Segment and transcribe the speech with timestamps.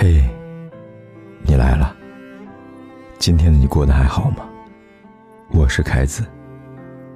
[0.00, 0.22] 嘿，
[1.42, 1.92] 你来了。
[3.18, 4.48] 今天的你过得还好吗？
[5.50, 6.24] 我是凯子，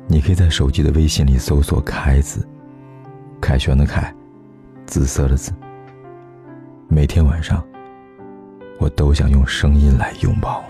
[0.09, 2.45] 你可以在手机的微信里搜索“凯子”，
[3.41, 4.13] 凯旋的凯，
[4.85, 5.53] 紫色的紫。
[6.89, 7.65] 每天晚上，
[8.81, 10.65] 我都想用声音来拥抱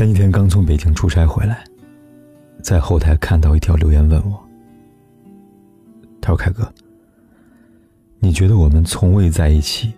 [0.00, 1.62] 前几天刚从北京出差回来，
[2.62, 4.48] 在后台看到一条留言问我
[6.22, 6.72] ：“他说，凯哥，
[8.18, 9.92] 你觉得我们从未在一起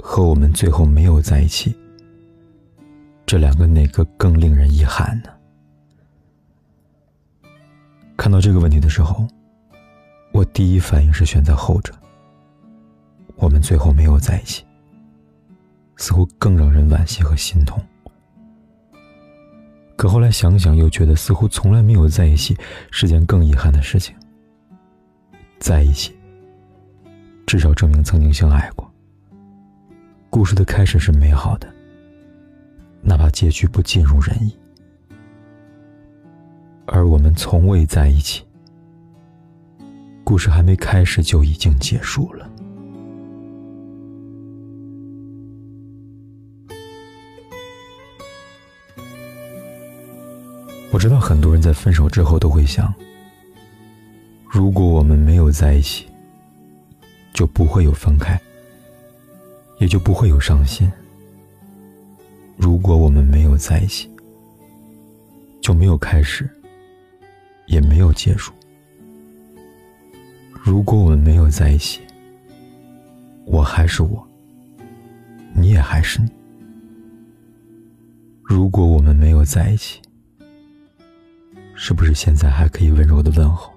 [0.00, 1.72] 和我们最后没有在一起，
[3.24, 5.30] 这两个哪个更令人遗憾呢？”
[8.18, 9.24] 看到这个问题的时候，
[10.32, 11.94] 我第一反应是选择后者。
[13.36, 14.64] 我们最后没有在一起，
[15.94, 17.80] 似乎更让人惋惜和心痛。
[19.98, 22.56] 可后来想想，又觉得似乎从来没有在一起
[22.92, 24.14] 是件更遗憾的事情。
[25.58, 26.14] 在一起，
[27.44, 28.88] 至少证明曾经相爱过。
[30.30, 31.68] 故事的开始是美好的，
[33.02, 34.56] 哪怕结局不尽如人意。
[36.86, 38.46] 而我们从未在一起，
[40.22, 42.47] 故事还没开始就已经结束了。
[50.98, 52.92] 我知道很多人在分手之后都会想：
[54.48, 56.04] 如果我们没有在一起，
[57.32, 58.36] 就不会有分开，
[59.78, 60.90] 也就不会有伤心；
[62.56, 64.10] 如果我们没有在一起，
[65.60, 66.50] 就没有开始，
[67.66, 68.52] 也没有结束；
[70.50, 72.00] 如果我们没有在一起，
[73.46, 74.28] 我还是我，
[75.54, 76.28] 你也还是你；
[78.42, 80.00] 如果我们没有在一起，
[81.80, 83.72] 是不是现在还可以温柔的问候？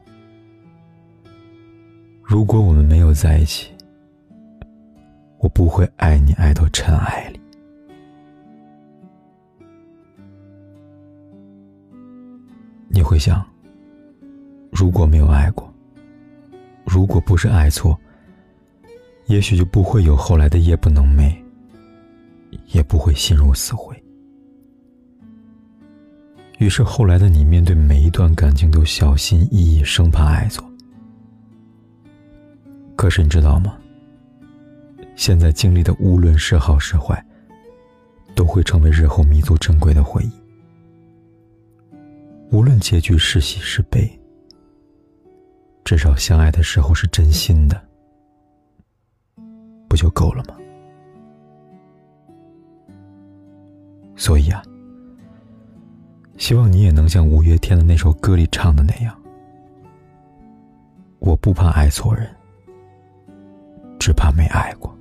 [2.24, 3.72] 如果我们没有在一起，
[5.38, 7.40] 我不会爱你爱到尘埃里。
[12.90, 13.46] 你会想，
[14.72, 15.72] 如果没有爱过，
[16.84, 17.96] 如果不是爱错，
[19.28, 21.36] 也许就不会有后来的夜不能寐，
[22.72, 23.96] 也不会心如死灰。
[26.62, 30.64] 于是后来的你，面对每一段感情都小心翼翼，生怕爱错。
[32.96, 33.76] 可是你知道吗？
[35.16, 37.26] 现在经历的无论是好是坏，
[38.36, 40.32] 都会成为日后弥足珍贵的回忆。
[42.52, 44.08] 无论结局是喜是悲，
[45.84, 47.84] 至少相爱的时候是真心的，
[49.90, 50.56] 不就够了吗？
[54.16, 54.62] 所以啊。
[56.42, 59.16] 希望你也能像五月天的那首歌里唱的那样，
[61.20, 62.28] 我不怕爱错人，
[64.00, 64.92] 只怕没爱过。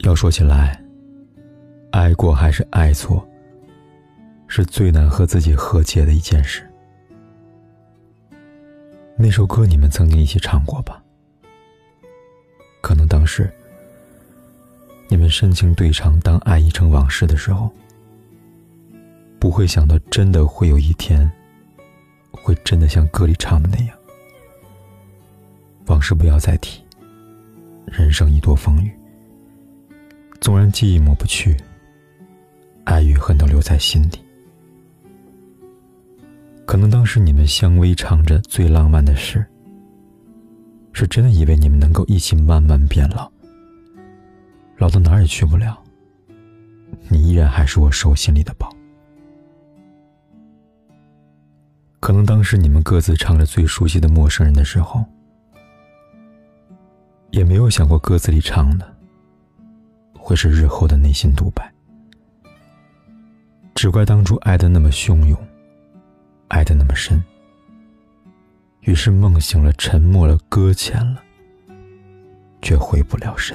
[0.00, 0.78] 要说起来，
[1.92, 3.26] 爱过还是爱错，
[4.48, 6.62] 是最难和自己和解的一件事。
[9.16, 11.02] 那首歌你们曾经一起唱过吧？
[12.88, 13.52] 可能当时，
[15.08, 17.70] 你们深情对唱，当爱已成往事的时候，
[19.38, 21.30] 不会想到真的会有一天，
[22.30, 23.94] 会真的像歌里唱的那样，
[25.84, 26.82] 往事不要再提，
[27.84, 28.90] 人生已多风雨。
[30.40, 31.54] 纵然记忆抹不去，
[32.84, 34.18] 爱与恨都留在心底。
[36.64, 39.44] 可能当时你们相偎唱着最浪漫的事。
[40.98, 43.30] 是真的以为你们能够一起慢慢变老，
[44.78, 45.80] 老到哪儿也去不了。
[47.08, 48.68] 你依然还是我手心里的宝。
[52.00, 55.04] 可能当时你们各自唱着最熟悉的陌生人的时候，
[57.30, 58.92] 也没有想过歌词里唱的
[60.18, 61.72] 会是日后的内心独白。
[63.76, 65.38] 只怪当初爱的那么汹涌，
[66.48, 67.22] 爱的那么深。
[68.88, 71.22] 于是梦醒了，沉默了，搁浅了，
[72.62, 73.54] 却回不了神。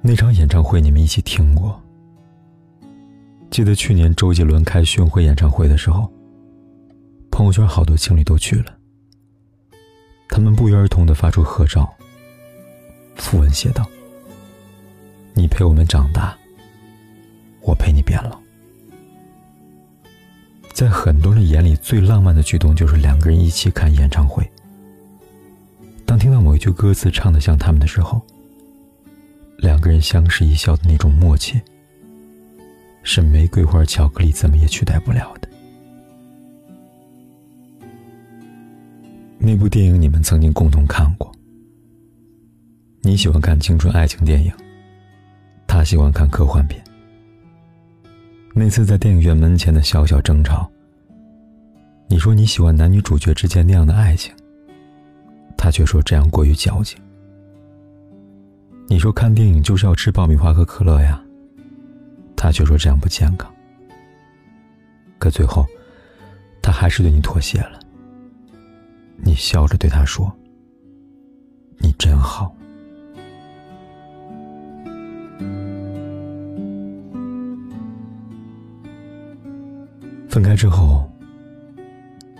[0.00, 1.78] 那场演唱会你们一起听过，
[3.50, 6.10] 记得去年周杰伦开巡回演唱会的时候，
[7.30, 8.74] 朋友圈好多情侣都去了。
[10.30, 11.86] 他们不约而同的发出合照，
[13.16, 13.86] 符文写道
[15.38, 16.36] ：“你陪我们长大，
[17.62, 18.36] 我陪你变老。”
[20.74, 24.44] 在很多人眼里，最浪漫的举动就是两个人一起看演唱会。
[26.04, 28.20] 当听到某一句歌词唱的像他们的时候，
[29.58, 31.60] 两个人相视一笑的那种默契，
[33.04, 35.48] 是玫瑰花巧克力怎么也取代不了的。
[39.38, 41.30] 那部电影你们曾经共同看过。
[43.02, 44.52] 你喜欢看青春爱情电影，
[45.68, 46.82] 他喜欢看科幻片。
[48.54, 50.68] 那次在电影院门前的小小争吵，
[52.08, 54.34] 你说你喜欢男女主角之间那样的爱情，
[55.56, 57.00] 他却说这样过于矫情。
[58.88, 61.22] 你说看电影就是要吃爆米花和可乐呀，
[62.34, 63.54] 他却说这样不健康。
[65.18, 65.64] 可最后，
[66.62, 67.78] 他还是对你妥协了。
[69.18, 70.32] 你笑着对他说
[71.78, 72.52] ：“你真好。”
[80.28, 81.10] 分开之后，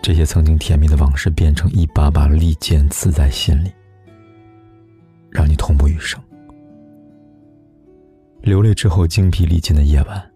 [0.02, 3.73] 这些曾经甜蜜的往事变成一把把利剑刺在心里，
[5.31, 6.20] 让你痛不欲生。
[8.43, 10.31] 流泪之后精疲力尽的夜晚，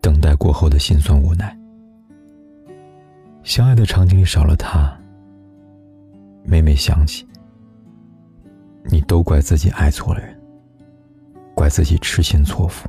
[0.00, 1.56] 等待过后的心酸无奈。
[3.44, 4.98] 相爱的场景里少了他，
[6.44, 7.26] 每每想起，
[8.84, 10.38] 你都怪自己爱错了人，
[11.54, 12.88] 怪自己痴心错付。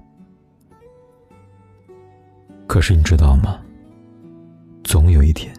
[2.69, 3.60] 可是你知道吗？
[4.83, 5.51] 总有一天，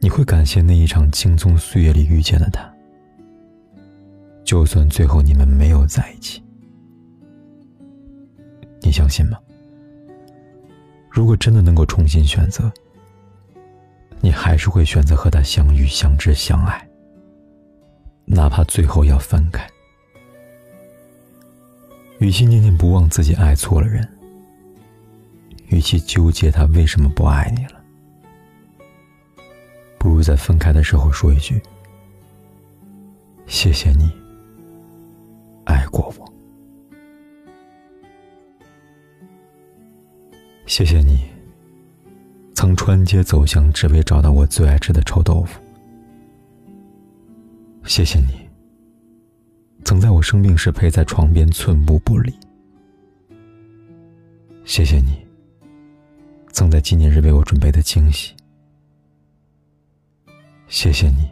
[0.00, 2.70] 你会感谢那一场青葱岁月里遇见的他。
[4.44, 6.42] 就算最后你们没有在一起，
[8.82, 9.38] 你相信吗？
[11.08, 12.70] 如果真的能够重新选择，
[14.20, 16.86] 你还是会选择和他相遇、相知、相爱，
[18.26, 19.66] 哪怕最后要分开。
[22.18, 24.06] 与其念念不忘自己爱错了人。
[25.68, 27.80] 与其纠结他为什么不爱你了，
[29.98, 31.60] 不如在分开的时候说一句
[33.46, 34.10] ：“谢谢你
[35.64, 36.32] 爱过我，
[40.66, 41.24] 谢谢你
[42.54, 45.60] 曾穿街走巷只为找到我最爱吃的臭豆腐，
[47.84, 48.48] 谢谢你
[49.84, 52.32] 曾在我生病时陪在床边寸步不离，
[54.64, 55.25] 谢谢你。”
[56.56, 58.34] 曾在纪念日为我准备的惊喜，
[60.68, 61.28] 谢谢你。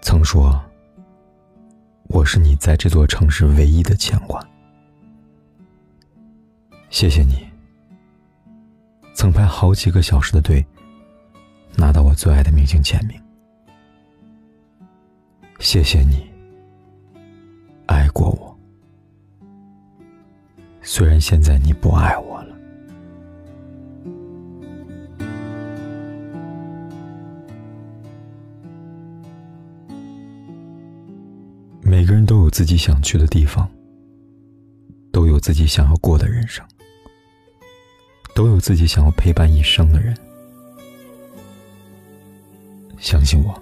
[0.00, 0.62] 曾说
[2.04, 4.40] 我是你在这座城市唯一的牵挂，
[6.90, 7.44] 谢谢你。
[9.14, 10.64] 曾排好几个小时的队，
[11.74, 13.20] 拿到我最爱的明星签名，
[15.58, 16.30] 谢谢你
[17.86, 18.56] 爱过我，
[20.82, 22.51] 虽然现在你不爱我了。
[32.52, 33.66] 自己想去的地方，
[35.10, 36.62] 都有自己想要过的人生，
[38.34, 40.14] 都有自己想要陪伴一生的人。
[42.98, 43.60] 相信我，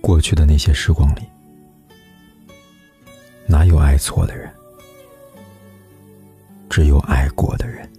[0.00, 1.22] 过去的那些时光里，
[3.46, 4.52] 哪有爱错的人，
[6.68, 7.89] 只有爱过的人。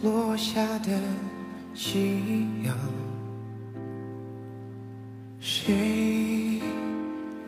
[0.00, 1.00] 落下的
[1.74, 2.72] 夕阳，
[5.40, 6.60] 谁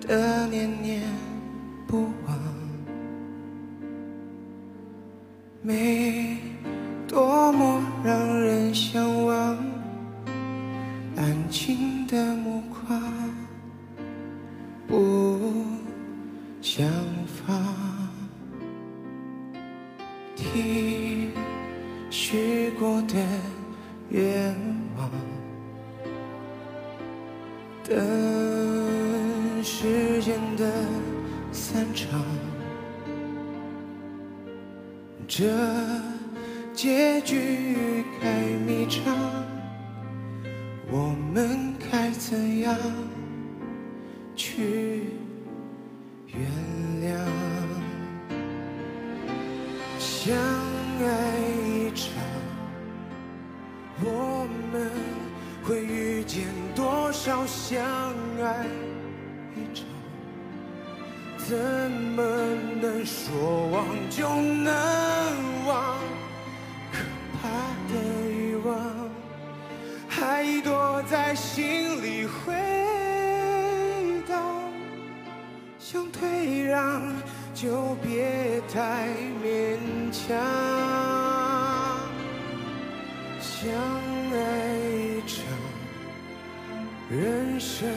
[0.00, 1.00] 的念念
[1.86, 2.36] 不忘？
[5.62, 6.38] 美
[7.06, 9.56] 多么让人向往，
[11.16, 13.00] 安静的目光，
[35.32, 35.46] 这
[36.74, 38.28] 结局该
[38.66, 39.14] 迷场，
[40.90, 42.76] 我们该怎样
[44.34, 45.04] 去
[46.26, 46.42] 原
[47.00, 47.14] 谅？
[50.00, 52.10] 相爱一场，
[54.02, 54.90] 我们
[55.62, 56.44] 会遇见
[56.74, 57.80] 多少相
[58.42, 58.66] 爱
[59.54, 59.86] 一场？
[61.38, 62.22] 怎么
[62.80, 64.89] 能说忘就能
[71.10, 72.54] 在心里回
[74.28, 74.40] 荡，
[75.76, 77.02] 想退让
[77.52, 79.08] 就别太
[79.42, 79.76] 勉
[80.12, 80.38] 强。
[83.40, 83.68] 相
[84.32, 84.36] 爱
[84.86, 85.42] 一场，
[87.10, 87.88] 人生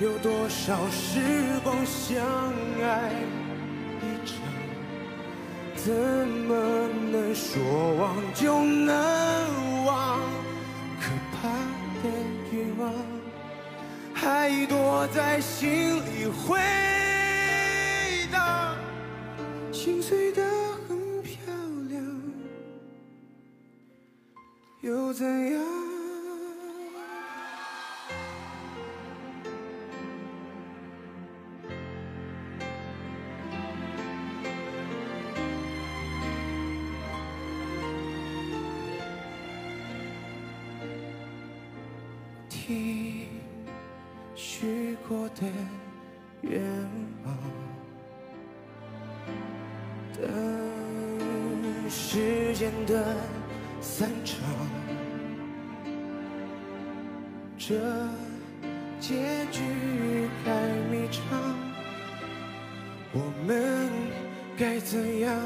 [0.00, 1.20] 有多少时
[1.62, 2.20] 光相
[2.82, 3.12] 爱
[4.02, 4.38] 一场？
[5.76, 8.92] 怎么能说忘就能
[9.86, 10.18] 忘？
[11.00, 11.10] 可
[11.40, 11.48] 怕
[12.78, 12.92] 望
[14.12, 16.58] 还躲在心里回
[18.32, 18.76] 荡，
[19.72, 20.42] 心碎的
[20.88, 21.36] 很漂
[21.88, 22.02] 亮，
[24.80, 25.83] 又怎样？
[42.66, 43.26] 听
[44.34, 45.42] 许过的
[46.40, 46.62] 愿
[47.22, 47.36] 望，
[50.14, 53.16] 等时间的
[53.82, 54.38] 散场，
[57.58, 57.74] 这
[58.98, 59.60] 结局
[60.42, 60.50] 该
[60.90, 61.22] 迷场，
[63.12, 63.90] 我们
[64.56, 65.38] 该怎样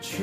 [0.00, 0.22] 去